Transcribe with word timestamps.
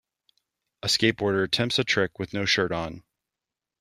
A 0.81 0.87
skateboarder 0.87 1.43
attempts 1.45 1.77
a 1.77 1.83
trick 1.83 2.17
with 2.17 2.33
no 2.33 2.43
shirt 2.43 2.71
on. 2.71 3.03